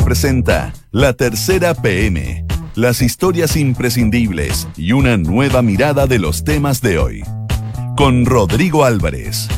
[0.00, 6.98] Presenta La Tercera PM, las historias imprescindibles y una nueva mirada de los temas de
[6.98, 7.22] hoy.
[7.96, 9.48] Con Rodrigo Álvarez,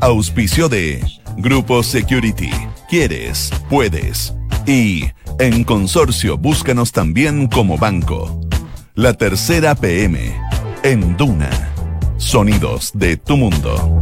[0.00, 1.04] auspicio de
[1.36, 2.50] Grupo Security,
[2.88, 4.34] quieres, puedes.
[4.66, 5.04] Y
[5.38, 8.40] en Consorcio búscanos también como banco.
[8.94, 10.34] La Tercera PM,
[10.82, 11.50] en Duna,
[12.18, 13.98] sonidos de tu mundo.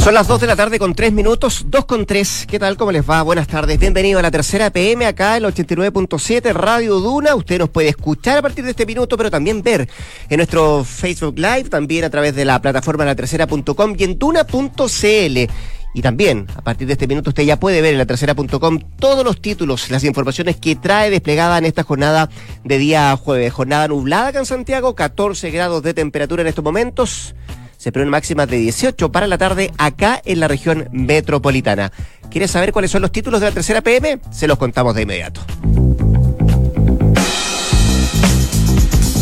[0.00, 2.46] Son las 2 de la tarde con 3 minutos, 2 con 3.
[2.48, 2.78] ¿Qué tal?
[2.78, 3.20] ¿Cómo les va?
[3.20, 3.78] Buenas tardes.
[3.78, 7.34] Bienvenido a la tercera PM acá en el 89.7 Radio Duna.
[7.34, 9.90] Usted nos puede escuchar a partir de este minuto, pero también ver
[10.30, 15.52] en nuestro Facebook Live, también a través de la plataforma la tercera.com y en duna.cl.
[15.92, 19.22] Y también, a partir de este minuto, usted ya puede ver en la tercera.com todos
[19.22, 22.30] los títulos, las informaciones que trae desplegada en esta jornada
[22.64, 23.52] de día jueves.
[23.52, 27.34] Jornada nublada acá en Santiago, 14 grados de temperatura en estos momentos
[27.80, 31.90] se prevén máximas de 18 para la tarde acá en la región metropolitana.
[32.30, 34.20] ¿Quieres saber cuáles son los títulos de la tercera PM?
[34.30, 35.40] Se los contamos de inmediato.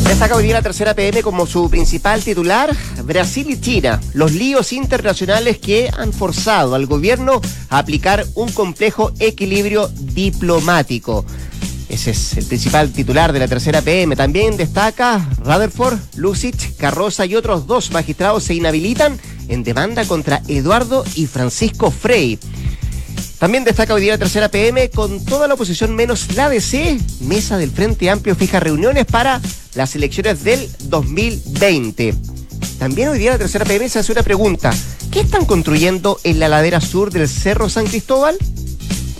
[0.08, 4.72] Destaca hoy día la tercera PM como su principal titular, Brasil y China, los líos
[4.72, 11.24] internacionales que han forzado al gobierno a aplicar un complejo equilibrio diplomático.
[11.88, 14.14] Ese es el principal titular de la tercera PM.
[14.14, 21.04] También destaca Rutherford, Lucic, Carroza y otros dos magistrados se inhabilitan en demanda contra Eduardo
[21.14, 22.38] y Francisco Frey.
[23.38, 26.98] También destaca hoy día la tercera PM con toda la oposición menos la DC.
[27.20, 29.40] Mesa del Frente Amplio fija reuniones para
[29.74, 32.14] las elecciones del 2020.
[32.78, 34.74] También hoy día la tercera PM se hace una pregunta.
[35.10, 38.36] ¿Qué están construyendo en la ladera sur del Cerro San Cristóbal?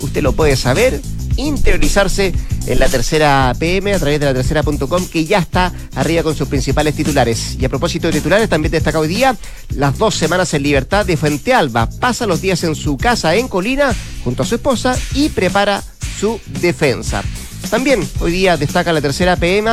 [0.01, 1.01] Usted lo puede saber
[1.37, 2.33] interiorizarse
[2.69, 6.47] en la tercera PM a través de la tercera.com que ya está arriba con sus
[6.47, 7.57] principales titulares.
[7.59, 9.35] Y a propósito de titulares, también destaca hoy día
[9.75, 11.89] las dos semanas en libertad de Fuente Alba.
[11.99, 15.83] Pasa los días en su casa en Colina junto a su esposa y prepara
[16.19, 17.23] su defensa.
[17.71, 19.71] También hoy día destaca la tercera PM.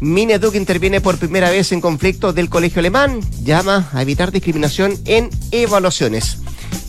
[0.00, 5.30] Mineduc interviene por primera vez en conflicto del colegio alemán, llama a evitar discriminación en
[5.52, 6.36] evaluaciones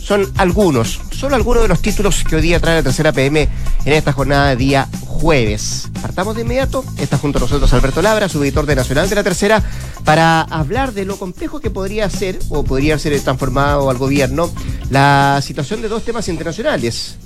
[0.07, 3.49] son algunos, solo algunos de los títulos que hoy día trae la tercera PM
[3.83, 5.89] en esta jornada de día jueves.
[6.01, 9.23] Partamos de inmediato, está junto a nosotros Alberto Labra, su editor de Nacional de la
[9.23, 9.61] Tercera,
[10.05, 14.49] para hablar de lo complejo que podría ser o podría ser transformado al gobierno
[14.89, 17.17] la situación de dos temas internacionales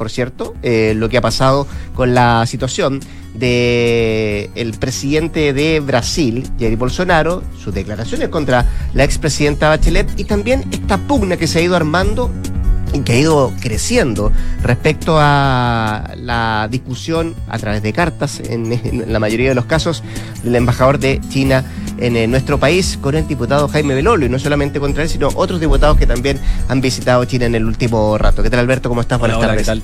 [0.00, 3.00] por cierto, eh, lo que ha pasado con la situación
[3.34, 10.64] de el presidente de Brasil, Jair Bolsonaro, sus declaraciones contra la expresidenta Bachelet y también
[10.72, 12.30] esta pugna que se ha ido armando
[12.92, 14.32] y que ha ido creciendo
[14.62, 20.02] respecto a la discusión a través de cartas, en, la mayoría de los casos,
[20.42, 21.64] del embajador de China
[21.98, 25.60] en, nuestro país con el diputado Jaime Belolio, y no solamente contra él, sino otros
[25.60, 28.42] diputados que también han visitado China en el último rato.
[28.42, 28.88] ¿Qué tal, Alberto?
[28.88, 29.18] ¿Cómo estás?
[29.18, 29.58] Buenas tardes.
[29.58, 29.82] ¿qué tal?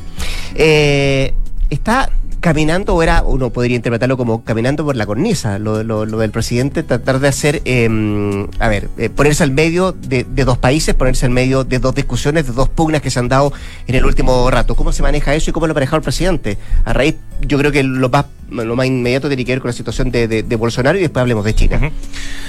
[0.54, 1.34] Eh,
[1.70, 2.10] está
[2.40, 7.20] caminando, o era, uno podría interpretarlo como caminando por la cornisa, lo, del presidente, tratar
[7.20, 11.64] de hacer, em, a ver, eh, ponerse al medio de, dos países, ponerse al medio
[11.64, 13.52] de dos discusiones, de dos pugnas que se han dado
[13.86, 14.74] en el último rato.
[14.74, 16.58] ¿Cómo se maneja eso y cómo lo ha manejado el presidente?
[16.84, 19.74] A raíz, yo creo que lo más, lo más inmediato tiene que ver con la
[19.74, 21.90] situación de, Bolsonaro y después hablemos de China.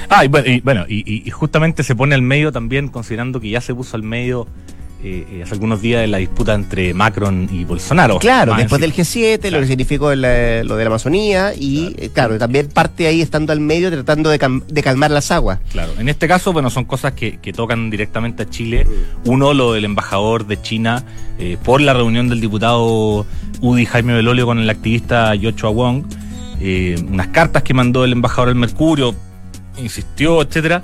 [0.09, 3.95] Ah, y bueno, y justamente se pone al medio también, considerando que ya se puso
[3.95, 4.47] al medio
[5.03, 8.17] eh, eh, hace algunos días de la disputa entre Macron y Bolsonaro.
[8.17, 12.67] Claro, después del G7, lo que significó lo de la Amazonía y, eh, claro, también
[12.67, 14.39] parte ahí estando al medio tratando de,
[14.81, 15.59] calmar las aguas.
[15.71, 18.87] Claro, en este caso, bueno, son cosas que, tocan directamente a Chile.
[19.25, 21.03] Uno, lo del embajador de China
[21.63, 23.25] por la reunión del diputado
[23.61, 26.05] Udi Jaime Belolio con el activista Yocho Wong.
[27.09, 29.15] unas cartas que mandó el embajador al Mercurio,
[29.77, 30.81] insistió, etcétera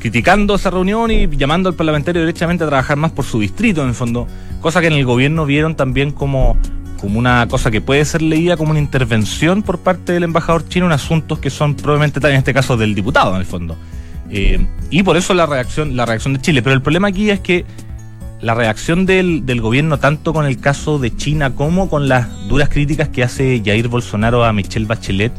[0.00, 3.88] criticando esa reunión y llamando al parlamentario directamente a trabajar más por su distrito, en
[3.88, 4.26] el fondo,
[4.60, 6.56] cosa que en el gobierno vieron también como,
[6.98, 10.86] como una cosa que puede ser leída como una intervención por parte del embajador chino
[10.86, 13.76] en asuntos que son probablemente, en este caso, del diputado, en el fondo.
[14.30, 16.62] Eh, y por eso la reacción, la reacción de Chile.
[16.62, 17.64] Pero el problema aquí es que
[18.40, 22.70] la reacción del, del, gobierno, tanto con el caso de China como con las duras
[22.70, 25.32] críticas que hace Jair Bolsonaro a Michelle Bachelet,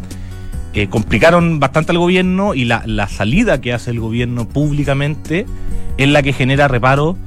[0.73, 5.45] que complicaron bastante al gobierno y la, salida que hace el gobierno públicamente
[5.97, 7.17] es la que genera reparo,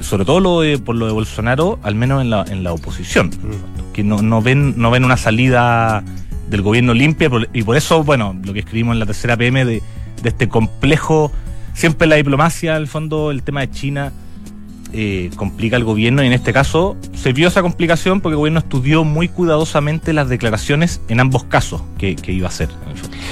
[0.00, 3.92] sobre todo lo por lo de Bolsonaro, al menos en la, en la oposición, mm.
[3.92, 6.04] que no, no, ven, no ven una salida
[6.48, 9.82] del gobierno limpia y por eso, bueno, lo que escribimos en la tercera PM de,
[10.22, 11.32] de este complejo,
[11.74, 14.12] siempre la diplomacia, al fondo, el tema de China
[14.92, 18.58] eh, complica el gobierno y en este caso se vio esa complicación porque el gobierno
[18.60, 22.68] estudió muy cuidadosamente las declaraciones en ambos casos que, iba a hacer.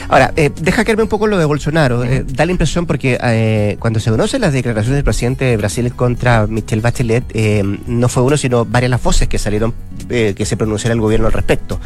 [0.09, 2.05] Ahora, eh, deja caerme un poco lo de Bolsonaro.
[2.05, 5.93] Eh, da la impresión porque eh, cuando se conocen las declaraciones del presidente de Brasil
[5.95, 9.75] contra Michelle Bachelet, eh, no fue uno, sino varias las voces que salieron
[10.11, 11.81] eh, que se pronunciara el gobierno al respecto.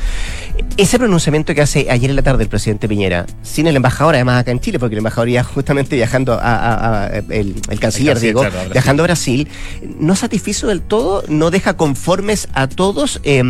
[0.77, 4.41] Ese pronunciamiento que hace ayer en la tarde el presidente Piñera, sin el embajador, además
[4.41, 7.81] acá en Chile, porque el embajador ya justamente viajando a, a- a- el, el canciller,
[7.81, 9.49] canciller, digo, claro, viajando a Brasil,
[9.99, 13.21] no satisfizo del todo, no deja conformes a todos.
[13.25, 13.43] eh,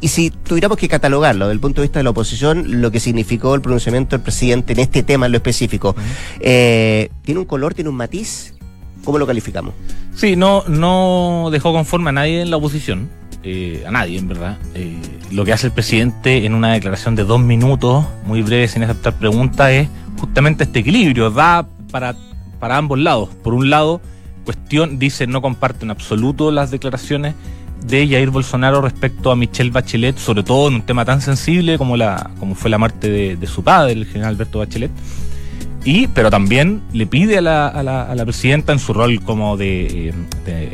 [0.00, 3.00] y si tuviéramos que catalogarlo desde el punto de vista de la oposición, lo que
[3.00, 5.94] significó el pronunciamiento del presidente en este tema en lo específico,
[6.40, 8.54] eh, ¿tiene un color, tiene un matiz?
[9.04, 9.74] ¿Cómo lo calificamos?
[10.14, 13.10] Sí, no, no dejó conforme a nadie en la oposición,
[13.42, 14.58] eh, a nadie en verdad.
[14.74, 14.96] Eh,
[15.30, 19.18] lo que hace el presidente en una declaración de dos minutos, muy breve, sin aceptar
[19.18, 19.88] preguntas, es
[20.18, 22.16] justamente este equilibrio, da para,
[22.60, 23.28] para ambos lados.
[23.42, 24.00] Por un lado,
[24.44, 27.34] cuestión, dice, no comparte en absoluto las declaraciones
[27.86, 31.96] de Jair Bolsonaro respecto a Michelle Bachelet, sobre todo en un tema tan sensible como,
[31.96, 34.90] la, como fue la muerte de, de su padre, el general Alberto Bachelet.
[35.84, 39.20] Y, pero también le pide a la, a la, a la presidenta en su rol
[39.22, 40.14] como de, eh,
[40.46, 40.72] de-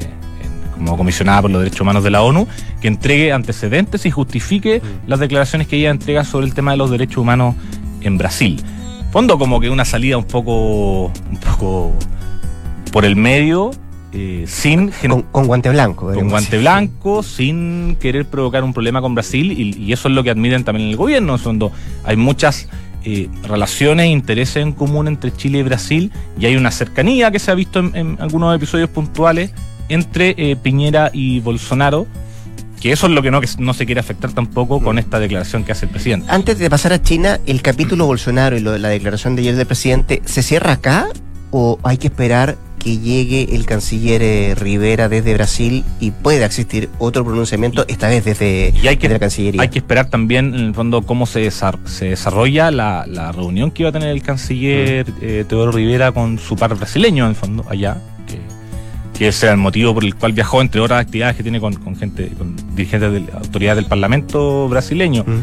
[0.74, 2.46] como comisionada por los derechos humanos de la ONU
[2.80, 6.90] que entregue antecedentes y justifique las declaraciones que ella entrega sobre el tema de los
[6.90, 7.54] derechos humanos
[8.02, 8.62] en Brasil.
[9.10, 11.92] Fondo como que una salida un poco un poco
[12.92, 13.70] por el medio
[14.12, 16.12] eh, sin Con, con guante blanco.
[16.12, 20.24] con guante blanco, sin querer provocar un problema con Brasil, y, y eso es lo
[20.24, 21.70] que admiten también en el gobierno, fondo
[22.04, 22.68] hay muchas
[23.04, 27.38] eh, relaciones e intereses en común entre Chile y Brasil, y hay una cercanía que
[27.38, 29.52] se ha visto en, en algunos episodios puntuales
[29.88, 32.06] entre eh, Piñera y Bolsonaro,
[32.80, 35.64] que eso es lo que no, que no se quiere afectar tampoco con esta declaración
[35.64, 36.26] que hace el presidente.
[36.30, 39.66] Antes de pasar a China, el capítulo Bolsonaro y lo la declaración de ayer del
[39.66, 41.08] presidente, ¿se cierra acá
[41.50, 46.88] o hay que esperar que llegue el canciller eh, Rivera desde Brasil y pueda existir
[46.98, 49.62] otro pronunciamiento, esta vez desde, Y hay que, desde la Cancillería?
[49.62, 53.70] hay que esperar también, en el fondo, cómo se, desar- se desarrolla la, la reunión
[53.70, 57.36] que iba a tener el canciller eh, Teodoro Rivera con su par brasileño, en el
[57.36, 57.98] fondo, allá.
[58.26, 58.38] Que,
[59.18, 61.74] que ese era el motivo por el cual viajó, entre otras actividades que tiene con,
[61.74, 65.22] con gente, con dirigentes de la autoridad del Parlamento brasileño.
[65.26, 65.40] Mm.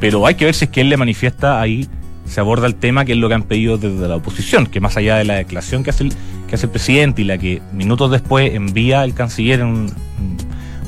[0.00, 1.86] Pero hay que ver si es que él le manifiesta ahí,
[2.30, 4.96] se aborda el tema, que es lo que han pedido desde la oposición, que más
[4.96, 6.12] allá de la declaración que hace el,
[6.48, 9.76] que hace el presidente y la que minutos después envía el canciller en un,
[10.20, 10.36] un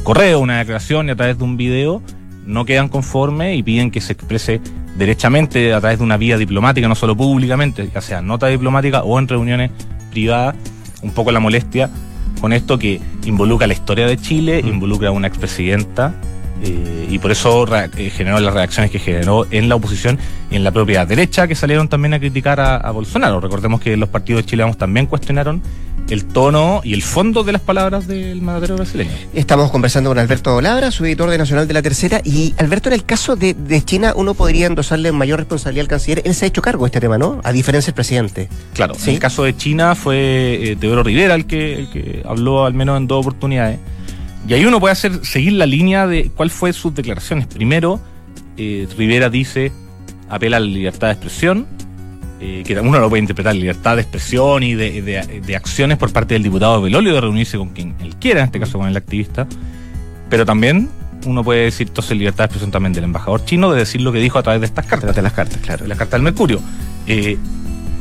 [0.05, 2.01] correo, una declaración y a través de un video,
[2.47, 4.61] no quedan conformes y piden que se exprese
[4.97, 9.19] derechamente a través de una vía diplomática, no solo públicamente, ya sea nota diplomática o
[9.19, 9.71] en reuniones
[10.13, 10.55] privadas,
[11.03, 11.91] un poco la molestia
[12.41, 16.15] con esto que involucra la historia de Chile, involucra a una expresidenta
[16.63, 20.19] eh, y por eso eh, generó las reacciones que generó en la oposición
[20.55, 23.41] en la propia derecha que salieron también a criticar a, a Bolsonaro.
[23.41, 25.63] Recordemos que los partidos chilenos también cuestionaron
[26.11, 29.11] el tono y el fondo de las palabras del mandatario brasileño.
[29.35, 32.21] Estamos conversando con Alberto Labra, su editor de Nacional de la Tercera.
[32.25, 36.23] Y Alberto, en el caso de, de China, uno podría endosarle mayor responsabilidad al canciller.
[36.27, 37.41] Él se ha hecho cargo de este tema, ¿no?
[37.45, 38.49] A diferencia del presidente.
[38.75, 39.11] Claro, Sí.
[39.11, 42.75] en el caso de China fue eh, Teodoro Rivera el que, el que habló al
[42.75, 43.79] menos en dos oportunidades.
[44.47, 47.47] Y ahí uno puede hacer seguir la línea de cuál fue sus declaraciones.
[47.47, 48.01] Primero,
[48.59, 49.71] eh, Rivera dice,
[50.35, 51.67] apela a la libertad de expresión,
[52.41, 56.13] eh, que uno lo puede interpretar, libertad de expresión y de, de- de acciones por
[56.13, 58.97] parte del diputado Belolio de reunirse con quien él quiera, en este caso con el
[58.97, 59.47] activista.
[60.29, 60.89] Pero también
[61.25, 64.19] uno puede decir entonces libertad de expresión también del embajador chino de decir lo que
[64.19, 65.87] dijo a través de estas cartas de las cartas, claro.
[65.87, 66.61] la carta del Mercurio.
[67.07, 67.37] Eh,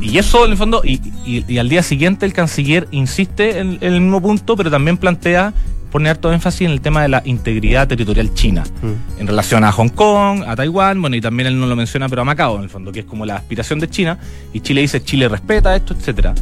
[0.00, 0.94] y eso, en el fondo, y,
[1.24, 4.96] y- y al día siguiente el canciller insiste en, en el mismo punto, pero también
[4.96, 5.52] plantea,
[5.92, 9.20] pone harto énfasis en el tema de la integridad territorial china, Mm.
[9.20, 12.22] en relación a Hong Kong, a Taiwán, bueno, y también él no lo menciona, pero
[12.22, 14.18] a Macao, en el fondo, que es como la aspiración de China,
[14.52, 16.34] y Chile dice, Chile respeta esto, etcétera.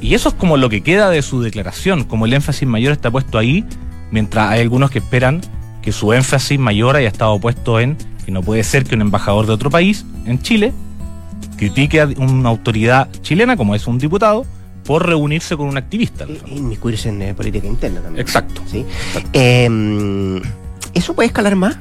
[0.00, 3.10] Y eso es como lo que queda de su declaración, como el énfasis mayor está
[3.10, 3.64] puesto ahí,
[4.10, 5.40] mientras hay algunos que esperan
[5.80, 9.46] que su énfasis mayor haya estado puesto en que no puede ser que un embajador
[9.46, 10.72] de otro país, en Chile,
[11.56, 14.44] critique a una autoridad chilena, como es un diputado,
[14.88, 16.24] por reunirse con un activista.
[16.46, 18.20] Y- Inmiscuirse en eh, política interna también.
[18.22, 18.62] Exacto.
[18.66, 18.86] ¿sí?
[19.34, 20.40] Eh,
[20.94, 21.76] ¿Eso puede escalar más?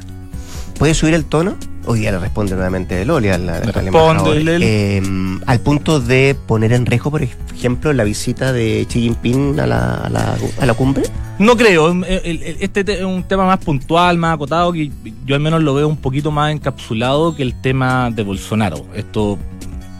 [0.77, 1.55] ¿Puede subir el tono?
[1.85, 4.57] Hoy día le responde nuevamente Loli al, al responde.
[4.61, 5.01] Eh,
[5.45, 9.93] al punto de poner en riesgo, por ejemplo, la visita de Xi Jinping a la,
[9.95, 11.03] a la, a la cumbre.
[11.39, 14.91] No creo, el- este te- es un tema más puntual, más acotado, que
[15.25, 18.85] yo al menos lo veo un poquito más encapsulado que el tema de Bolsonaro.
[18.93, 19.37] Esto,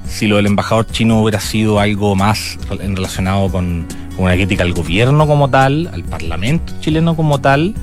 [0.07, 3.85] si lo del embajador chino hubiera sido algo más relacionado con,
[4.17, 7.75] una crítica al gobierno como tal, al parlamento chileno como tal,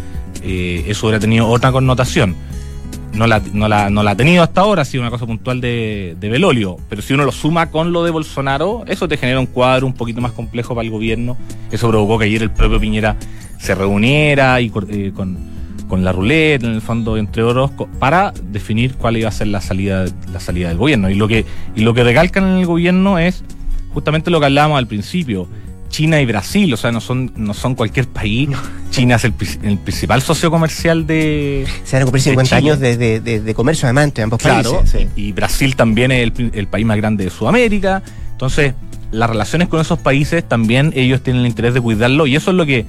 [0.42, 2.36] eh, eso hubiera tenido otra connotación.
[3.12, 6.78] No la, ha tenido hasta ahora, ha sido una cosa puntual de, Belolio.
[6.88, 9.92] Pero si uno lo suma con lo de Bolsonaro, eso te genera un cuadro un
[9.92, 11.36] poquito más complejo para el gobierno.
[11.70, 13.16] Eso provocó que ayer el propio Piñera
[13.60, 15.53] se reuniera y eh, con,
[15.94, 17.70] con la ruleta, en el fondo, entre otros,
[18.00, 21.08] para definir cuál iba a ser la salida, la salida del gobierno.
[21.08, 21.46] Y lo que,
[21.76, 23.44] y lo que recalcan en el gobierno es
[23.92, 25.46] justamente lo que hablábamos al principio.
[25.90, 28.48] China y Brasil, o sea, no son, no son cualquier país.
[28.90, 31.64] China es el, principal socio comercial de.
[31.84, 35.06] Se van a cumplir 50 años de, de, comercio además entre ambos países.
[35.14, 38.02] Y, Brasil también es el, el, país más grande de Sudamérica.
[38.32, 38.74] Entonces,
[39.12, 42.26] las relaciones con esos países también ellos tienen el interés de cuidarlo.
[42.26, 42.84] Y eso es lo que,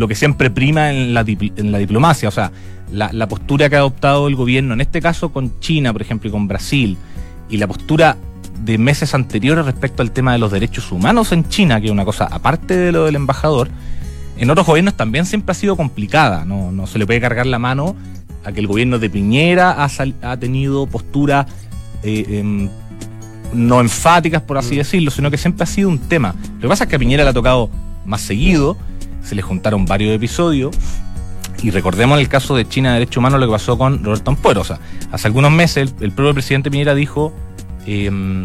[0.00, 2.28] lo que siempre prima en la, en la diplomacia.
[2.28, 2.50] O sea,
[2.90, 6.28] la, la postura que ha adoptado el gobierno, en este caso con China, por ejemplo,
[6.28, 6.96] y con Brasil,
[7.48, 8.16] y la postura
[8.64, 12.04] de meses anteriores respecto al tema de los derechos humanos en China, que es una
[12.04, 13.68] cosa aparte de lo del embajador,
[14.38, 16.46] en otros gobiernos también siempre ha sido complicada.
[16.46, 17.94] No, no se le puede cargar la mano
[18.42, 19.90] a que el gobierno de Piñera ha,
[20.22, 21.46] ha tenido posturas
[22.02, 22.70] eh, em,
[23.52, 24.78] no enfáticas, por así mm.
[24.78, 26.34] decirlo, sino que siempre ha sido un tema.
[26.54, 27.68] Lo que pasa es que a Piñera le ha tocado
[28.06, 28.76] más seguido,
[29.22, 30.76] se le juntaron varios episodios.
[31.62, 34.62] Y recordemos el caso de China de Derechos Humanos, lo que pasó con Roberto Ampuero.
[34.62, 34.78] O sea,
[35.12, 37.34] hace algunos meses el propio presidente Piñera dijo
[37.86, 38.42] Em,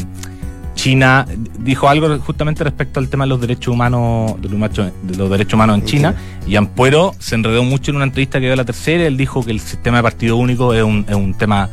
[0.76, 1.26] China
[1.60, 5.86] dijo algo justamente respecto al tema de los derechos humanos, de los, derechos humanos en
[5.86, 6.16] China,
[6.46, 9.44] y Ampuero se enredó mucho en una entrevista que dio a la tercera, él dijo
[9.44, 11.70] que el sistema de partido único es un, es un tema,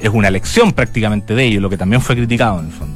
[0.00, 2.95] es una elección prácticamente de ellos, lo que también fue criticado en el fondo.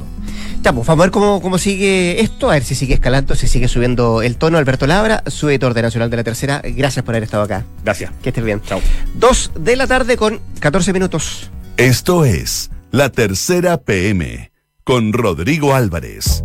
[0.63, 3.47] Ya, pues vamos a ver cómo, cómo sigue esto, a ver si sigue escalando, si
[3.47, 4.59] sigue subiendo el tono.
[4.59, 7.65] Alberto Labra, su editor de Nacional de la Tercera, gracias por haber estado acá.
[7.83, 8.11] Gracias.
[8.21, 8.61] Que estés bien.
[8.61, 8.79] Chao.
[9.15, 11.49] Dos de la tarde con 14 minutos.
[11.77, 14.51] Esto es la tercera PM
[14.83, 16.43] con Rodrigo Álvarez.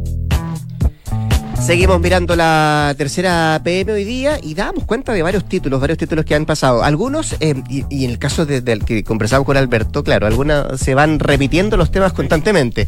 [1.60, 6.24] Seguimos mirando la tercera PM hoy día y damos cuenta de varios títulos, varios títulos
[6.24, 6.84] que han pasado.
[6.84, 11.18] Algunos, eh, y, en el caso del que conversamos con Alberto, claro, algunas se van
[11.18, 12.86] repitiendo los temas constantemente.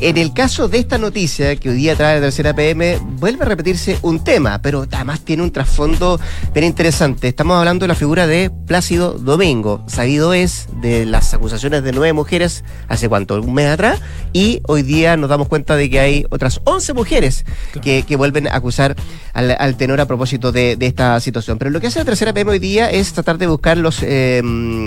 [0.00, 3.46] En el caso de esta noticia que hoy día trae la tercera PM, vuelve a
[3.46, 6.20] repetirse un tema, pero además tiene un trasfondo
[6.52, 7.28] bien interesante.
[7.28, 9.84] Estamos hablando de la figura de Plácido Domingo.
[9.86, 14.00] Sabido es de las acusaciones de nueve mujeres hace cuánto, un mes atrás,
[14.34, 17.46] y hoy día nos damos cuenta de que hay otras once mujeres
[17.80, 18.96] que vuelven a acusar
[19.32, 21.58] al, tenor a propósito de, esta situación.
[21.58, 24.42] Pero lo que hace la tercera PM hoy día es tratar de buscar los, eh,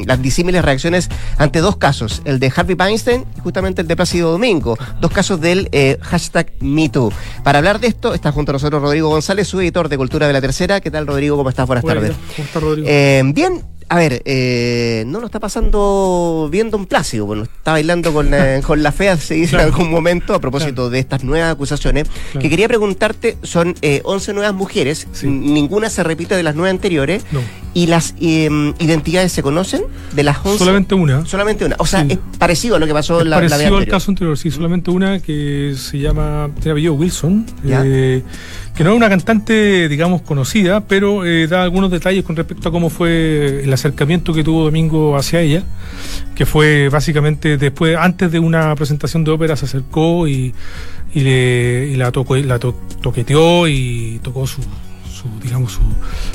[0.05, 4.31] las disímiles reacciones ante dos casos, el de Harvey Weinstein y justamente el de Plácido
[4.31, 7.11] Domingo, dos casos del eh, hashtag MeToo.
[7.43, 10.33] Para hablar de esto está junto a nosotros Rodrigo González, su editor de Cultura de
[10.33, 10.81] la Tercera.
[10.81, 11.37] ¿Qué tal, Rodrigo?
[11.37, 11.67] ¿Cómo estás?
[11.67, 12.13] Buenas tardes.
[12.35, 12.87] ¿Cómo estás, Rodrigo?
[12.89, 18.13] Eh, bien, a ver, eh, no lo está pasando viendo un Plácido, bueno, está bailando
[18.13, 21.51] con, eh, con la fea, se dice en algún momento, a propósito de estas nuevas
[21.51, 22.07] acusaciones,
[22.39, 27.25] que quería preguntarte, son eh, 11 nuevas mujeres, ninguna se repite de las nueve anteriores,
[27.74, 29.81] ¿y las em, identidades se conocen
[30.13, 30.57] de las 11?
[30.57, 31.25] Solamente una.
[31.25, 34.12] Solamente una, o sea, es parecido a lo que pasó en la, parecido al caso
[34.12, 38.24] anterior, sí, solamente una que se llama, tiene apellido Wilson, eh,
[38.75, 42.71] que no es una cantante, digamos, conocida, pero eh, da algunos detalles con respecto a
[42.71, 45.63] cómo fue el acercamiento que tuvo Domingo hacia ella,
[46.35, 50.53] que fue básicamente después, antes de una presentación de ópera, se acercó y,
[51.13, 54.61] y, le, la, tocó, la toqueteó y tocó su,
[55.43, 55.81] digamos su,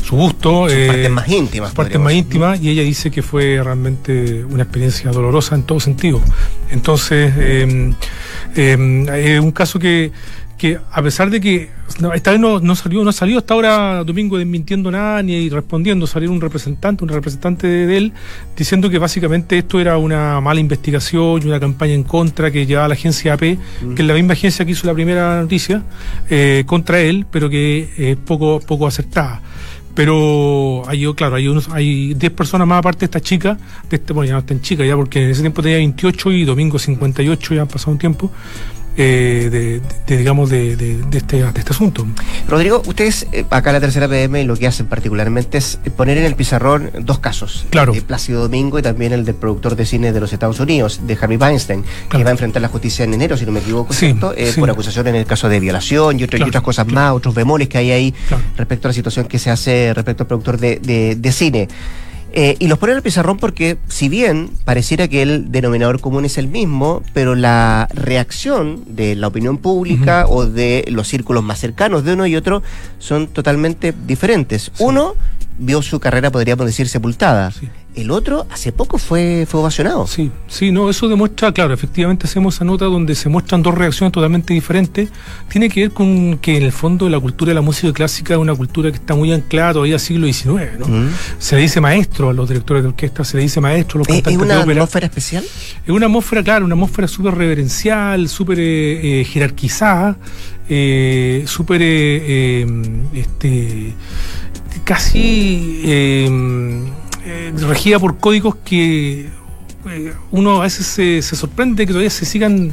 [0.04, 3.60] su gusto sus partes eh, más íntimas partes más íntimas y ella dice que fue
[3.62, 6.20] realmente una experiencia dolorosa en todo sentido.
[6.70, 7.94] Entonces eh,
[8.54, 10.12] eh, un caso que
[10.58, 11.70] que a pesar de que
[12.14, 16.40] esta vez no, salió, no salió hasta ahora Domingo desmintiendo nada ni respondiendo, salió un
[16.40, 18.12] representante, un representante de él,
[18.56, 22.88] diciendo que básicamente esto era una mala investigación y una campaña en contra que llevaba
[22.88, 23.42] la agencia AP,
[23.82, 23.94] mm.
[23.94, 25.82] que es la misma agencia que hizo la primera noticia,
[26.30, 29.42] eh, contra él, pero que es poco, poco acertada
[29.94, 33.56] pero hay claro hay unos hay 10 personas más aparte de esta chica
[33.88, 36.44] de este, bueno ya no están chicas ya porque en ese tiempo tenía 28 y
[36.44, 38.30] domingo 58 ya han pasado un tiempo
[38.96, 40.72] eh, de, digamos, de,
[41.12, 42.06] este, de este asunto.
[42.48, 46.24] Rodrigo, ustedes eh, acá en la tercera PM lo que hacen particularmente es poner en
[46.24, 47.66] el pizarrón dos casos.
[47.70, 47.92] Claro.
[47.92, 51.00] El de Plácido Domingo y también el del productor de cine de los Estados Unidos,
[51.06, 53.94] de Harvey Weinstein, que va a enfrentar la justicia en enero, si no me equivoco,
[54.00, 57.78] eh, por acusación en el caso de violación y, otras cosas más, otros bemoles que
[57.78, 58.14] hay ahí
[58.56, 61.68] respecto a la situación que se hace respecto al productor de, de cine.
[62.38, 66.26] Eh, y los pone en el pizarrón porque, si bien pareciera que el denominador común
[66.26, 71.58] es el mismo, pero la reacción de la opinión pública o de los círculos más
[71.58, 72.62] cercanos de uno y otro
[72.98, 74.70] son totalmente diferentes.
[74.80, 75.14] Uno
[75.58, 77.54] vio su carrera, podríamos decir, sepultada.
[77.96, 80.06] El otro hace poco fue, fue ovacionado.
[80.06, 84.12] Sí, sí, no, eso demuestra, claro, efectivamente hacemos esa nota donde se muestran dos reacciones
[84.12, 85.08] totalmente diferentes.
[85.48, 88.38] Tiene que ver con que en el fondo la cultura de la música clásica es
[88.38, 90.86] una cultura que está muy anclada todavía siglo XIX, ¿no?
[90.86, 91.08] Mm.
[91.38, 94.08] Se le dice maestro a los directores de orquesta, se le dice maestro a los
[94.08, 95.44] cantantes ¿Es una atmósfera especial?
[95.86, 100.18] Es una atmósfera, claro, una atmósfera súper reverencial, súper eh, eh, jerarquizada,
[100.68, 101.80] eh, súper
[103.14, 103.94] este,
[104.84, 105.80] casi
[107.26, 109.26] eh, regida por códigos que
[109.90, 112.72] eh, uno a veces se, se sorprende que todavía se sigan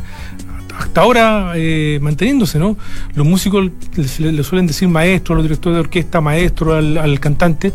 [0.77, 2.77] hasta ahora eh, manteniéndose, ¿no?
[3.15, 7.73] Los músicos le, le suelen decir maestro, los directores de orquesta, maestro al, cantante,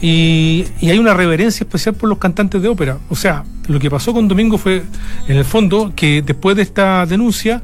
[0.00, 2.98] y hay una reverencia especial por los cantantes de ópera.
[3.08, 4.82] O sea, lo que pasó con Domingo fue,
[5.28, 7.62] en el fondo, que después de esta denuncia,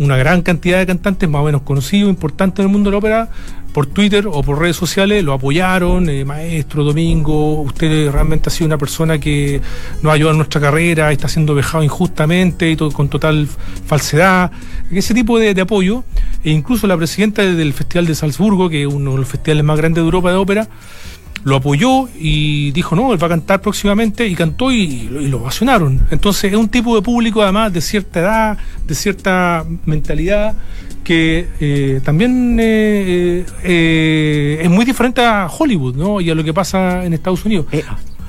[0.00, 2.98] una gran cantidad de cantantes más o menos conocidos, importantes en el mundo de la
[2.98, 3.28] ópera,
[3.74, 8.66] por Twitter o por redes sociales lo apoyaron, eh, maestro Domingo, usted realmente ha sido
[8.66, 9.60] una persona que
[10.02, 13.46] nos ayuda en nuestra carrera, está siendo vejado injustamente y todo, con total
[13.86, 14.50] falsedad,
[14.90, 16.02] ese tipo de, de, apoyo,
[16.42, 19.76] e incluso la presidenta del Festival de Salzburgo, que es uno de los festivales más
[19.76, 20.68] grandes de Europa de ópera,
[21.44, 25.38] lo apoyó y dijo, no, él va a cantar próximamente y cantó y, y lo
[25.38, 26.06] ovacionaron.
[26.10, 30.54] Entonces es un tipo de público además de cierta edad, de cierta mentalidad,
[31.04, 36.20] que eh, también eh, eh, es muy diferente a Hollywood ¿no?
[36.20, 37.66] y a lo que pasa en Estados Unidos.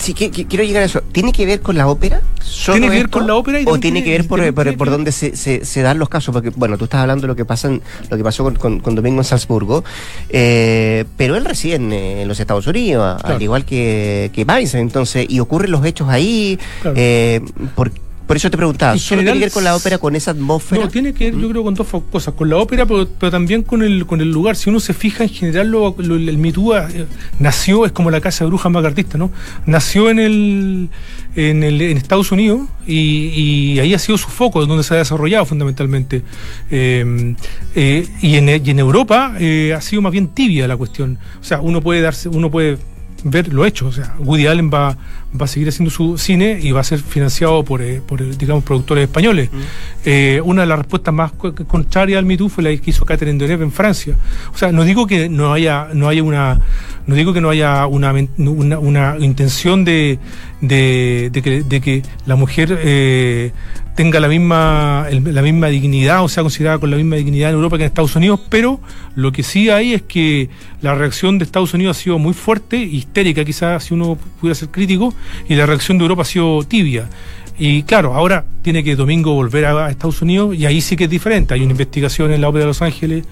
[0.01, 1.01] Sí, que, que, quiero llegar a eso.
[1.12, 2.22] ¿Tiene que ver con la ópera?
[2.65, 3.62] ¿Tiene que ver con la ópera?
[3.62, 6.34] Y ¿O tiene que ver por, por, por dónde se, se, se, dan los casos?
[6.34, 8.79] Porque, bueno, tú estás hablando de lo que, pasa en, lo que pasó con, con,
[8.79, 9.84] con Domingo en Salzburgo,
[10.29, 13.36] eh, pero él reside en, en, los Estados Unidos, claro.
[13.36, 16.58] al igual que, que entonces, y ocurren los hechos ahí.
[16.81, 16.96] Claro.
[16.98, 17.41] Eh,
[17.75, 17.91] ¿por
[18.31, 20.83] por eso te preguntaba, ¿solo tiene que ver con la ópera, con esa atmósfera?
[20.83, 23.61] No, tiene que ver, yo creo, con dos cosas, con la ópera, pero, pero, también
[23.61, 24.55] con el, con el lugar.
[24.55, 27.07] Si uno se fija, en general, lo, lo, el Mitúa eh,
[27.39, 29.31] nació, es como la casa de brujas macartista, ¿no?
[29.65, 30.89] Nació en el,
[31.35, 34.97] en, el, en Estados Unidos y, y, ahí ha sido su foco, donde se ha
[34.97, 36.21] desarrollado fundamentalmente.
[36.69, 37.35] Eh,
[37.75, 41.17] eh, y, en, y en Europa eh, ha sido más bien tibia la cuestión.
[41.41, 42.77] O sea, uno puede darse, uno puede
[43.23, 43.87] ver lo hecho.
[43.87, 44.97] O sea, Woody Allen va,
[45.39, 48.63] va a seguir haciendo su cine y va a ser financiado por, eh, por digamos,
[48.63, 49.49] productores españoles.
[49.51, 49.57] Mm.
[50.05, 53.37] Eh, una de las respuestas más contrarias al Me Too fue la que hizo Catherine
[53.37, 54.15] Deneuve en Francia.
[54.53, 56.59] O sea, no digo que no haya, no haya una,
[57.07, 60.19] no digo que no haya una, una, una intención de,
[60.61, 63.51] de, de, que, de, que, la mujer eh,
[63.95, 67.55] tenga la misma, el, la misma dignidad o sea considerada con la misma dignidad en
[67.55, 68.79] Europa que en Estados Unidos, pero
[69.15, 70.50] lo que sí hay es que
[70.81, 74.69] la reacción de Estados Unidos ha sido muy fuerte, histérica quizás si uno pudiera ser
[74.69, 75.13] crítico,
[75.48, 77.09] y la reacción de Europa ha sido tibia.
[77.57, 81.09] Y claro, ahora tiene que Domingo volver a Estados Unidos y ahí sí que es
[81.09, 81.53] diferente.
[81.53, 83.25] Hay una investigación en la Ópera de Los Ángeles,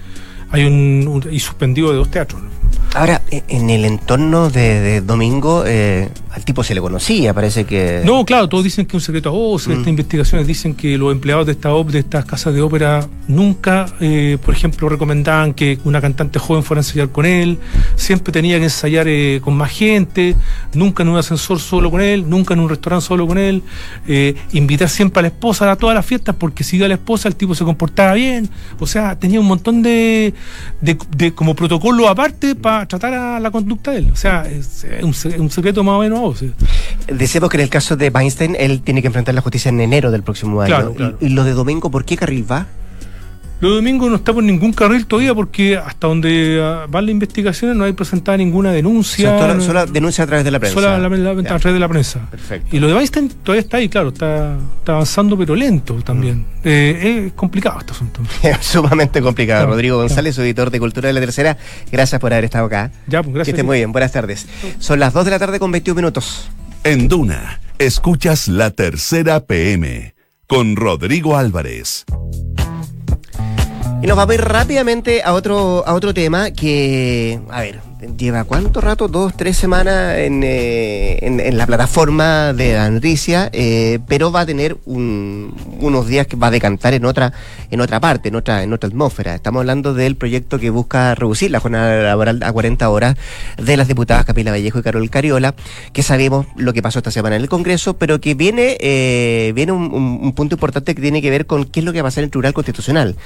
[0.50, 2.40] hay un, y suspendido de dos teatros.
[2.94, 8.02] Ahora, en el entorno de, de Domingo, eh, al tipo se le conocía, parece que.
[8.04, 9.72] No, claro, todos dicen que es un secreto a voces, mm.
[9.72, 14.38] estas investigaciones dicen que los empleados de, esta, de estas casas de ópera nunca, eh,
[14.44, 17.58] por ejemplo, recomendaban que una cantante joven fuera a ensayar con él,
[17.96, 20.36] siempre tenía que ensayar eh, con más gente,
[20.72, 23.62] nunca en un ascensor solo con él, nunca en un restaurante solo con él,
[24.06, 26.94] eh, invitar siempre a la esposa a todas las fiestas, porque si iba a la
[26.94, 30.32] esposa el tipo se comportaba bien, o sea, tenía un montón de,
[30.80, 34.10] de, de como protocolo aparte para tratar a la conducta de él.
[34.12, 36.38] O sea, es, es un, un, secreto más o menos a vos.
[36.38, 36.52] ¿sí?
[37.08, 40.10] Decimos que en el caso de Weinstein, él tiene que enfrentar la justicia en enero
[40.10, 40.68] del próximo año.
[40.68, 41.16] Claro, claro.
[41.20, 42.66] ¿Y, ¿Y, lo de Domingo, por qué carril va?
[43.60, 47.12] Lo de Domingo no está por ningún carril todavía porque hasta donde uh, van las
[47.12, 49.34] investigaciones no hay presentada ninguna denuncia.
[49.34, 50.74] O sea, denuncia a través de la prensa.
[50.80, 52.26] Solo la, la, a través de la prensa.
[52.30, 52.74] Perfecto.
[52.74, 56.38] Y lo de Weinstein todavía está ahí, claro, está, está avanzando pero lento también.
[56.38, 56.44] Mm.
[56.64, 58.22] Eh, es complicado este asunto.
[58.60, 59.60] Sumamente complicado.
[59.60, 60.46] Claro, Rodrigo González, claro.
[60.46, 61.58] editor de Cultura de la Tercera,
[61.92, 62.90] gracias por haber estado acá.
[63.06, 63.54] Ya, pues gracias.
[63.54, 64.46] Que esté muy bien, buenas tardes.
[64.78, 66.48] Son las 2 de la tarde con 21 minutos.
[66.82, 70.14] En Duna, escuchas la Tercera PM
[70.46, 72.06] con Rodrigo Álvarez.
[74.02, 78.44] Y nos vamos a ir rápidamente a otro, a otro tema que, a ver, lleva
[78.44, 84.32] cuánto rato, dos, tres semanas en, eh, en, la plataforma de la noticia, eh, pero
[84.32, 87.32] va a tener un, unos días que va a decantar en otra,
[87.70, 89.34] en otra parte, en otra, en otra atmósfera.
[89.34, 93.16] Estamos hablando del proyecto que busca reducir la jornada laboral a 40 horas
[93.56, 95.54] de las diputadas Capila Vallejo y Carol Cariola,
[95.92, 99.72] que sabemos lo que pasó esta semana en el Congreso, pero que viene, eh, viene
[99.72, 102.08] un, un, un punto importante que tiene que ver con qué es lo que va
[102.08, 103.16] a pasar en el Tribunal Constitucional.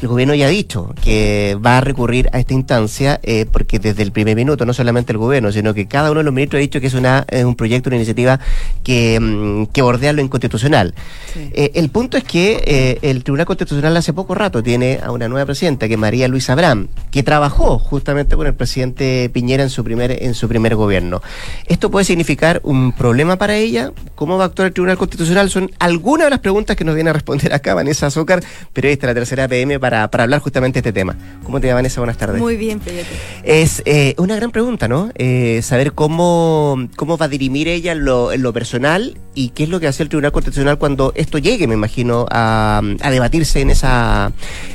[0.00, 4.02] El gobierno ya ha dicho que va a recurrir a esta instancia eh, porque desde
[4.02, 6.62] el primer minuto, no solamente el gobierno, sino que cada uno de los ministros ha
[6.62, 8.40] dicho que es una, eh, un proyecto, una iniciativa
[8.82, 10.94] que, mm, que bordea lo inconstitucional.
[11.32, 11.50] Sí.
[11.52, 15.28] Eh, el punto es que eh, el Tribunal Constitucional hace poco rato tiene a una
[15.28, 19.70] nueva presidenta, que es María Luisa Abraham, que trabajó justamente con el presidente Piñera en
[19.70, 21.22] su primer, en su primer gobierno.
[21.66, 23.92] ¿Esto puede significar un problema para ella?
[24.14, 25.50] ¿Cómo va a actuar el Tribunal Constitucional?
[25.50, 29.12] Son algunas de las preguntas que nos viene a responder acá Vanessa Azúcar, periodista de
[29.12, 31.16] la tercera PM, para, para hablar justamente de este tema.
[31.44, 32.00] ¿Cómo te va, Vanessa?
[32.00, 32.40] Buenas tardes.
[32.40, 33.06] Muy bien, Pedro.
[33.42, 35.10] Es eh, una gran pregunta, ¿no?
[35.14, 39.64] Eh, saber cómo, cómo va a dirimir ella en lo, en lo, personal y qué
[39.64, 43.60] es lo que hace el Tribunal Constitucional cuando esto llegue, me imagino, a, a debatirse
[43.60, 44.32] en esa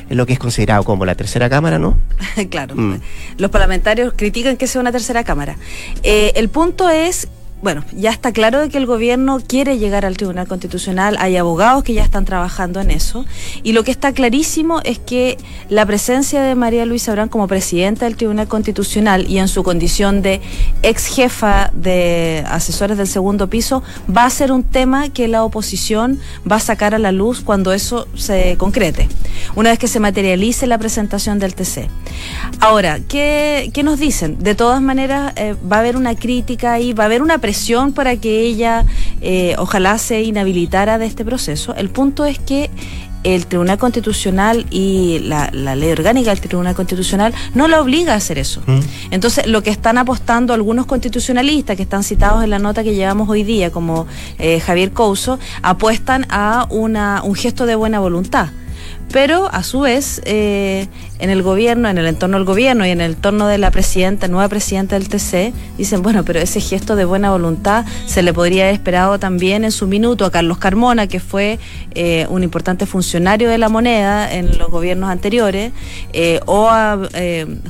[0.08, 1.96] en lo que es considerado como la tercera cámara, ¿no?
[2.50, 2.74] claro.
[2.76, 3.00] Mm.
[3.38, 5.56] Los parlamentarios critican que sea una tercera cámara.
[6.02, 7.28] Eh, el punto es
[7.62, 11.84] bueno, ya está claro de que el gobierno quiere llegar al Tribunal Constitucional, hay abogados
[11.84, 13.26] que ya están trabajando en eso,
[13.62, 15.36] y lo que está clarísimo es que
[15.68, 20.22] la presencia de María Luisa Abrán como presidenta del Tribunal Constitucional y en su condición
[20.22, 20.40] de
[20.82, 23.82] ex jefa de asesores del segundo piso
[24.14, 26.18] va a ser un tema que la oposición
[26.50, 29.08] va a sacar a la luz cuando eso se concrete,
[29.54, 31.88] una vez que se materialice la presentación del TC.
[32.60, 34.38] Ahora, ¿qué, nos dicen?
[34.38, 37.49] De todas maneras, eh, va a haber una crítica y va a haber una presión
[37.94, 38.84] para que ella
[39.20, 41.74] eh, ojalá se inhabilitara de este proceso.
[41.74, 42.70] El punto es que
[43.22, 48.38] el Tribunal Constitucional y la, ley orgánica del Tribunal Constitucional no la obliga a hacer
[48.38, 48.62] eso.
[48.66, 48.80] Mm.
[49.10, 53.28] Entonces, lo que están apostando algunos constitucionalistas que están citados en la nota que llevamos
[53.28, 54.06] hoy día, como
[54.38, 58.48] eh, Javier Couso, apuestan a una, un gesto de buena voluntad
[59.12, 60.86] pero a su vez eh,
[61.18, 64.28] en el gobierno, en el entorno del gobierno y en el entorno de la presidenta,
[64.28, 68.64] nueva presidenta del TC, dicen, bueno, pero ese gesto de buena voluntad se le podría
[68.64, 71.58] haber esperado también en su minuto a Carlos Carmona, que fue
[71.94, 75.72] eh, un importante funcionario de la moneda en los gobiernos anteriores,
[76.12, 76.98] eh, o a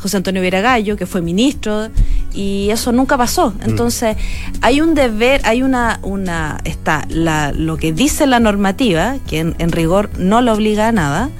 [0.01, 1.89] José Antonio Viragallo, que fue ministro,
[2.33, 3.51] y eso nunca pasó.
[3.51, 3.71] Mm.
[3.71, 4.17] Entonces,
[4.61, 9.73] hay un deber, hay una, una, está la, lo que dice la normativa, que en
[9.73, 11.31] rigor no lo obliga a nada,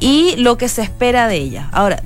[0.00, 1.68] y lo que se espera de ella.
[1.72, 2.02] Ahora,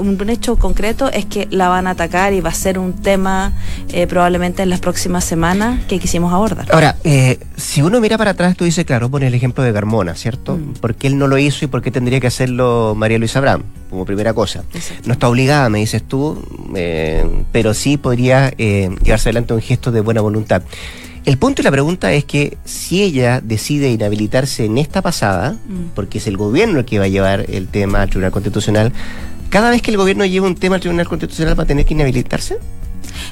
[0.00, 3.52] un hecho concreto es que la van a atacar y va a ser un tema
[3.88, 6.66] eh, probablemente en las próximas semanas que quisimos abordar.
[6.72, 10.14] Ahora, eh, si uno mira para atrás, tú dices, claro, pone el ejemplo de Carmona,
[10.14, 10.56] ¿cierto?
[10.56, 10.74] Mm.
[10.74, 13.62] ¿Por qué él no lo hizo y por qué tendría que hacerlo María Luisa Abraham?
[13.90, 14.64] Como primera cosa.
[15.04, 16.42] No está obligada, me dices tú,
[16.74, 20.62] eh, pero sí podría llevarse adelante un gesto de buena voluntad.
[21.24, 25.94] El punto y la pregunta es que si ella decide inhabilitarse en esta pasada, mm.
[25.94, 28.92] porque es el gobierno el que va a llevar el tema al Tribunal Constitucional,
[29.54, 31.94] cada vez que el gobierno lleve un tema al Tribunal Constitucional va a tener que
[31.94, 32.58] inhabilitarse.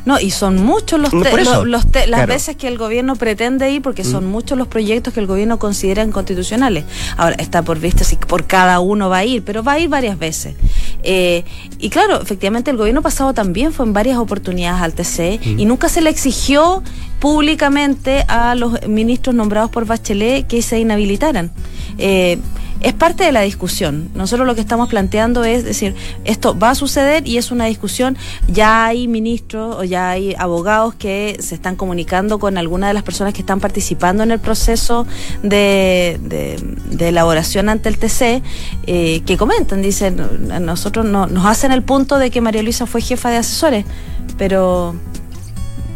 [0.05, 4.27] No, y son muchos los, los, las veces que el gobierno pretende ir, porque son
[4.27, 4.31] mm.
[4.31, 6.85] muchos los proyectos que el gobierno considera inconstitucionales.
[7.17, 9.89] Ahora, está por vista si por cada uno va a ir, pero va a ir
[9.89, 10.55] varias veces.
[11.03, 11.43] Eh,
[11.81, 15.59] y claro, efectivamente el gobierno pasado también fue en varias oportunidades al TC mm.
[15.59, 16.85] y nunca se le exigió
[17.19, 21.51] públicamente a los ministros nombrados por Bachelet que se inhabilitaran.
[21.99, 22.39] Eh,
[22.83, 24.11] es parte de la discusión.
[24.15, 28.17] Nosotros lo que estamos planteando es decir, esto va a suceder y es una discusión.
[28.49, 33.03] Ya hay ministros o ya hay abogados que se están comunicando con algunas de las
[33.03, 35.07] personas que están participando en el proceso
[35.43, 36.19] de,
[36.99, 38.43] elaboración ante el TC,
[38.87, 40.21] eh, que comentan, dicen,
[40.65, 43.85] nosotros no, nos hacen el punto de que María Luisa fue jefa de asesores,
[44.39, 44.95] pero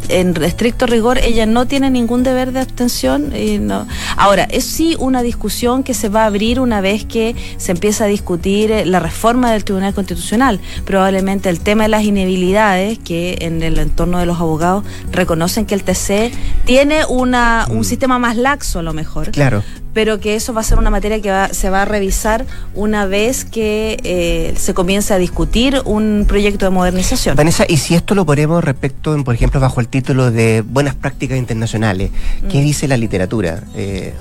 [0.08, 3.34] en estricto rigor ella no tiene ningún deber de abstención.
[3.34, 3.86] Y no.
[4.16, 8.04] Ahora, es sí una discusión que se va a abrir una vez que se empieza
[8.04, 10.60] a discutir eh, la reforma del Tribunal Constitucional.
[10.84, 15.74] Probablemente el tema de las inhabilidades, que en el entorno de los abogados reconocen que
[15.74, 16.32] el TC
[16.64, 17.84] tiene una, un mm.
[17.84, 19.30] sistema más laxo a lo mejor.
[19.30, 19.62] Claro
[19.96, 23.46] pero que eso va a ser una materia que se va a revisar una vez
[23.46, 27.34] que eh, se comience a discutir un proyecto de modernización.
[27.34, 31.38] Vanessa, y si esto lo ponemos respecto, por ejemplo, bajo el título de buenas prácticas
[31.38, 32.10] internacionales,
[32.50, 32.64] ¿qué mm.
[32.64, 33.62] dice la literatura?
[33.74, 34.12] Eh,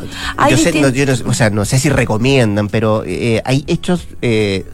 [0.50, 4.08] yo, sé, no, o sea, no sé si recomiendan, pero eh, hay hechos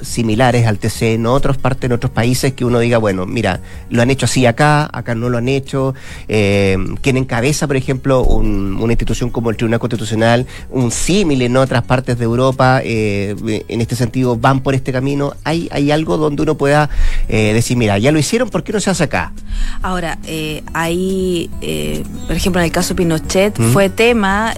[0.02, 3.60] similares al TC en otras partes, en otros países, que uno diga, bueno, mira,
[3.90, 5.96] lo han hecho así acá, acá no lo han hecho.
[6.28, 12.18] ¿Quién encabeza, por ejemplo, una institución como el Tribunal Constitucional, un símil en otras partes
[12.18, 13.36] de Europa, eh,
[13.68, 15.34] en este sentido van por este camino.
[15.44, 16.90] ¿Hay, hay algo donde uno pueda
[17.28, 19.34] eh, decir, mira, ya lo hicieron, ¿por qué no se hace acá?
[19.82, 23.74] Ahora, eh, hay, eh, por ejemplo, en el caso Pinochet, ¿Mm?
[23.74, 24.54] fue tema,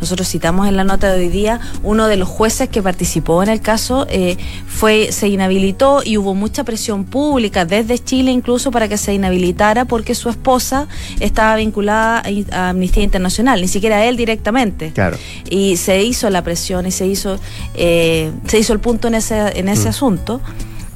[0.00, 3.48] nosotros citamos en la nota de hoy día, uno de los jueces que participó en
[3.48, 4.06] el caso
[4.66, 9.84] fue se inhabilitó y hubo mucha presión pública desde Chile incluso para que se inhabilitara
[9.84, 10.86] porque su esposa
[11.20, 14.92] estaba vinculada a Amnistía Internacional, ni siquiera él directamente.
[14.92, 15.16] Claro
[15.50, 17.38] y se hizo la presión y se hizo,
[17.74, 19.88] eh, se hizo el punto en ese, en ese mm.
[19.88, 20.40] asunto.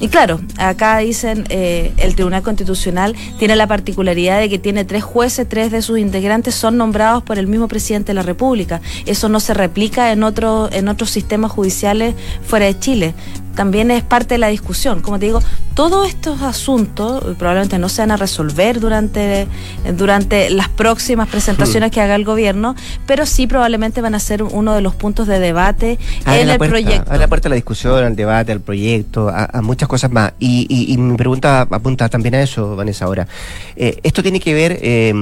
[0.00, 5.04] Y claro, acá dicen, eh, el Tribunal Constitucional tiene la particularidad de que tiene tres
[5.04, 8.80] jueces, tres de sus integrantes son nombrados por el mismo presidente de la República.
[9.04, 13.14] Eso no se replica en, otro, en otros sistemas judiciales fuera de Chile
[13.54, 15.00] también es parte de la discusión.
[15.00, 15.42] Como te digo,
[15.74, 19.46] todos estos asuntos probablemente no se van a resolver durante,
[19.96, 21.92] durante las próximas presentaciones hmm.
[21.92, 25.38] que haga el gobierno, pero sí probablemente van a ser uno de los puntos de
[25.38, 27.12] debate en el proyecto.
[27.12, 30.32] A la puerta de la discusión, al debate, al proyecto, a, muchas cosas más.
[30.38, 33.26] Y, mi pregunta apunta también a eso, Vanessa, ahora.
[33.76, 35.12] Eh, esto tiene que ver eh,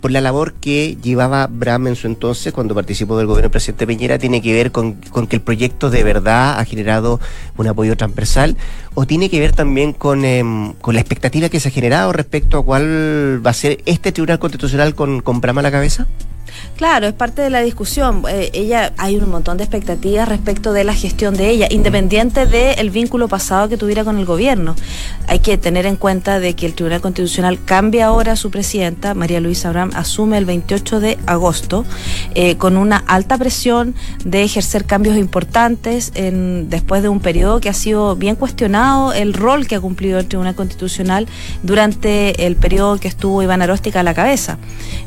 [0.00, 3.86] por la labor que llevaba Bram en su entonces, cuando participó del gobierno del presidente
[3.86, 7.20] Peñera, tiene que ver con, con que el proyecto de verdad ha generado
[7.56, 8.56] una apoyo transversal,
[8.94, 12.58] o tiene que ver también con, em, con la expectativa que se ha generado respecto
[12.58, 16.06] a cuál va a ser este Tribunal Constitucional con, con Brahma a la cabeza?
[16.78, 18.22] Claro, es parte de la discusión.
[18.30, 22.90] Eh, ella hay un montón de expectativas respecto de la gestión de ella, independiente del
[22.90, 24.76] vínculo pasado que tuviera con el gobierno.
[25.26, 29.14] Hay que tener en cuenta de que el Tribunal Constitucional cambia ahora a su presidenta,
[29.14, 31.84] María Luisa Abraham, asume el 28 de agosto
[32.36, 37.70] eh, con una alta presión de ejercer cambios importantes en, después de un periodo que
[37.70, 41.26] ha sido bien cuestionado el rol que ha cumplido el Tribunal Constitucional
[41.64, 44.58] durante el periodo que estuvo Iván Aróstica a la cabeza.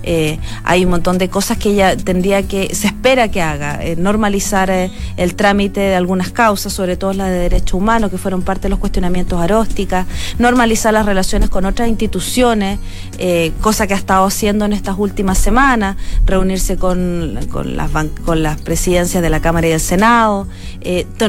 [0.03, 3.95] Eh, hay un montón de cosas que ella tendría que, se espera que haga, eh,
[3.95, 8.41] normalizar eh, el trámite de algunas causas, sobre todo las de derechos humanos, que fueron
[8.41, 10.08] parte de los cuestionamientos arósticas,
[10.39, 12.80] normalizar las relaciones con otras instituciones,
[13.19, 15.95] eh, cosa que ha estado haciendo en estas últimas semanas,
[16.26, 17.91] reunirse con, con, las,
[18.26, 20.47] con las presidencias de la Cámara y del Senado,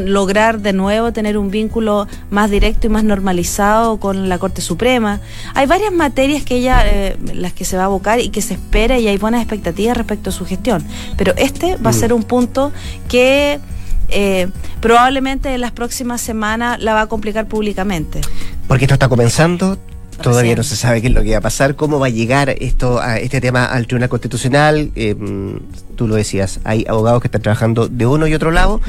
[0.05, 5.21] lograr de nuevo tener un vínculo más directo y más normalizado con la Corte Suprema.
[5.55, 6.85] Hay varias materias que ella,
[7.35, 10.31] las que se va a abocar y que se espera y hay buenas expectativas respecto
[10.31, 10.85] a su gestión.
[11.17, 11.97] Pero este va a mm.
[11.97, 12.73] ser un punto
[13.09, 13.61] que
[14.09, 14.49] eh,
[14.81, 18.21] probablemente en las próximas semanas la va a complicar públicamente.
[18.69, 19.79] Porque esto está comenzando,
[20.23, 22.51] Todavía no se sabe qué es lo que va a pasar, cómo va a llegar
[22.51, 24.93] esto a este tema al Tribunal Constitucional.
[24.95, 25.17] Eh,
[26.03, 28.81] tú lo decías, hay abogados que están trabajando de uno y otro lado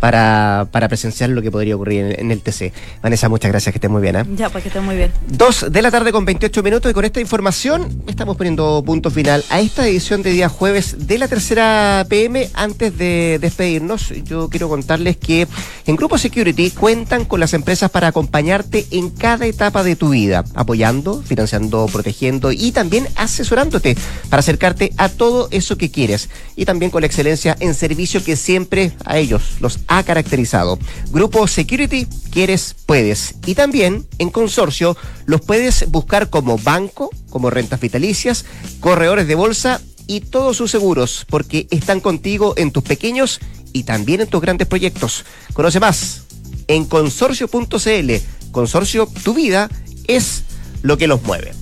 [0.00, 2.72] para, para presenciar lo que podría ocurrir en, el TC.
[3.02, 4.16] Vanessa, muchas gracias, que estés muy bien.
[4.16, 4.24] ¿eh?
[4.34, 5.12] Ya, pues que estés muy bien.
[5.28, 9.44] Dos de la tarde con 28 minutos y con esta información estamos poniendo punto final
[9.48, 12.50] a esta edición de día jueves de la tercera PM.
[12.54, 15.46] Antes de despedirnos, yo quiero contarles que
[15.86, 20.44] en Grupo Security cuentan con las empresas para acompañarte en cada etapa de tu vida,
[20.56, 23.96] apoyando, financiando, protegiendo y también asesorándote
[24.28, 28.34] para acercarte a todo eso que quieres y también con la excelencia en servicio que
[28.34, 30.78] siempre a ellos los ha caracterizado.
[31.10, 33.34] Grupo Security, quieres, puedes.
[33.46, 38.46] Y también en consorcio los puedes buscar como banco, como rentas vitalicias,
[38.80, 43.40] corredores de bolsa y todos sus seguros, porque están contigo en tus pequeños
[43.72, 45.24] y también en tus grandes proyectos.
[45.52, 46.22] Conoce más
[46.68, 48.12] en consorcio.cl.
[48.50, 49.68] Consorcio, tu vida
[50.06, 50.44] es
[50.82, 51.52] lo que los mueve.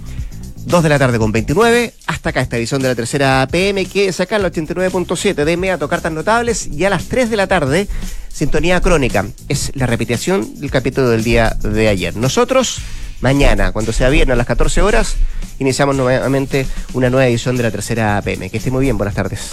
[0.66, 1.92] 2 de la tarde con 29.
[2.06, 6.12] Hasta acá esta edición de la tercera PM que saca el 89.7 de inmediato cartas
[6.12, 7.88] notables y a las 3 de la tarde
[8.32, 9.26] sintonía crónica.
[9.48, 12.16] Es la repetición del capítulo del día de ayer.
[12.16, 12.78] Nosotros
[13.20, 15.16] mañana, cuando sea viernes a las 14 horas,
[15.58, 18.50] iniciamos nuevamente una nueva edición de la tercera PM.
[18.50, 19.50] Que esté muy bien, buenas tardes.